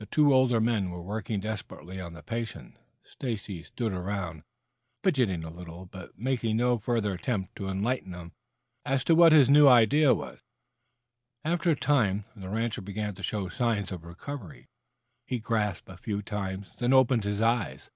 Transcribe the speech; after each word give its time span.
The 0.00 0.06
two 0.06 0.34
older 0.34 0.60
men 0.60 0.90
were 0.90 1.00
working 1.04 1.38
desperately 1.38 2.00
on 2.00 2.14
the 2.14 2.22
patient. 2.24 2.78
Stacy 3.04 3.62
stood 3.62 3.92
around, 3.92 4.42
fidgeting 5.04 5.44
a 5.44 5.50
little, 5.52 5.86
but 5.86 6.18
making 6.18 6.56
no 6.56 6.78
further 6.78 7.12
attempt 7.12 7.54
to 7.54 7.68
enlighten 7.68 8.10
them 8.10 8.32
as 8.84 9.04
to 9.04 9.14
what 9.14 9.30
his 9.30 9.48
new 9.48 9.68
idea 9.68 10.12
was. 10.14 10.40
After 11.44 11.70
a 11.70 11.76
time 11.76 12.24
the 12.34 12.48
rancher 12.48 12.82
began 12.82 13.14
to 13.14 13.22
show 13.22 13.46
signs 13.46 13.92
of 13.92 14.02
recovering. 14.04 14.66
He 15.28 15.38
gasped 15.38 15.88
a 15.88 15.96
few 15.96 16.22
times 16.22 16.74
then 16.74 16.92
opened 16.92 17.22
his 17.22 17.40
eyes. 17.40 17.88